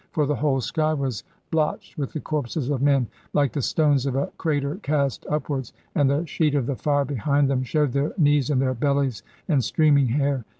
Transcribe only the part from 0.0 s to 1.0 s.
For the whole sky